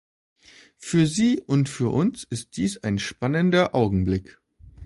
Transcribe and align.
Für 0.77 1.05
sie 1.05 1.41
und 1.45 1.69
für 1.69 1.89
uns 1.93 2.23
ist 2.23 2.57
dies 2.57 2.79
ein 2.81 2.97
spannender 2.97 3.75
Augenblick. 3.75 4.41